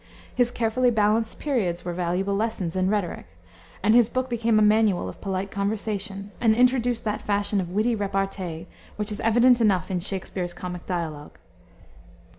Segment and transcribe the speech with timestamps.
[0.33, 3.27] His carefully balanced periods were valuable lessons in rhetoric,
[3.83, 7.93] and his book became a manual of polite conversation and introduced that fashion of witty
[7.95, 11.37] repartee, which is evident enough in Shakspere's comic dialogue.